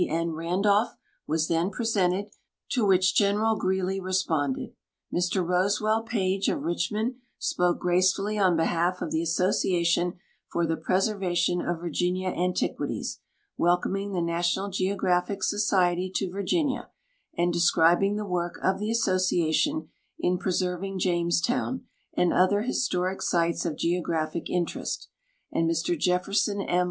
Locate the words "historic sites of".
22.63-23.77